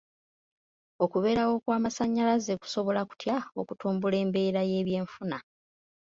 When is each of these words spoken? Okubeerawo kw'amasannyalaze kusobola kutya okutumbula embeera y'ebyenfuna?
Okubeerawo 1.03 1.53
kw'amasannyalaze 1.63 2.53
kusobola 2.61 3.01
kutya 3.09 3.35
okutumbula 3.61 4.15
embeera 4.23 4.61
y'ebyenfuna? 4.69 5.37